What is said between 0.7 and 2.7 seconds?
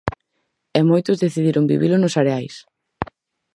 E moitos decidiron vivilo nos areais.